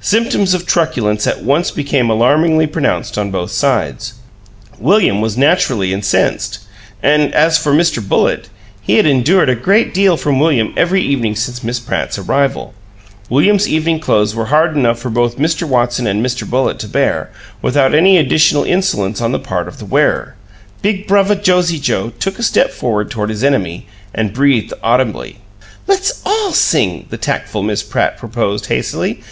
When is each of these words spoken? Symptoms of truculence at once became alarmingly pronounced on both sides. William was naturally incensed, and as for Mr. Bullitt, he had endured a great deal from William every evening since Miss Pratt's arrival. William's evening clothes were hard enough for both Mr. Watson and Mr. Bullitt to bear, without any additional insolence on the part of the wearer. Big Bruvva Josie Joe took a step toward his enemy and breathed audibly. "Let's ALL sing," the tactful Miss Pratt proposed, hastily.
Symptoms 0.00 0.52
of 0.52 0.66
truculence 0.66 1.28
at 1.28 1.44
once 1.44 1.70
became 1.70 2.10
alarmingly 2.10 2.66
pronounced 2.66 3.16
on 3.16 3.30
both 3.30 3.52
sides. 3.52 4.14
William 4.80 5.20
was 5.20 5.38
naturally 5.38 5.92
incensed, 5.92 6.58
and 7.04 7.32
as 7.36 7.56
for 7.56 7.72
Mr. 7.72 8.02
Bullitt, 8.04 8.48
he 8.82 8.96
had 8.96 9.06
endured 9.06 9.48
a 9.48 9.54
great 9.54 9.94
deal 9.94 10.16
from 10.16 10.40
William 10.40 10.74
every 10.76 11.00
evening 11.00 11.36
since 11.36 11.62
Miss 11.62 11.78
Pratt's 11.78 12.18
arrival. 12.18 12.74
William's 13.28 13.68
evening 13.68 14.00
clothes 14.00 14.34
were 14.34 14.46
hard 14.46 14.76
enough 14.76 14.98
for 14.98 15.08
both 15.08 15.38
Mr. 15.38 15.68
Watson 15.68 16.04
and 16.08 16.20
Mr. 16.26 16.50
Bullitt 16.50 16.80
to 16.80 16.88
bear, 16.88 17.30
without 17.62 17.94
any 17.94 18.18
additional 18.18 18.64
insolence 18.64 19.20
on 19.20 19.30
the 19.30 19.38
part 19.38 19.68
of 19.68 19.78
the 19.78 19.84
wearer. 19.86 20.34
Big 20.82 21.06
Bruvva 21.06 21.36
Josie 21.40 21.78
Joe 21.78 22.10
took 22.18 22.40
a 22.40 22.42
step 22.42 22.76
toward 22.76 23.30
his 23.30 23.44
enemy 23.44 23.86
and 24.12 24.32
breathed 24.32 24.74
audibly. 24.82 25.38
"Let's 25.86 26.20
ALL 26.26 26.50
sing," 26.54 27.06
the 27.10 27.16
tactful 27.16 27.62
Miss 27.62 27.84
Pratt 27.84 28.18
proposed, 28.18 28.66
hastily. 28.66 29.22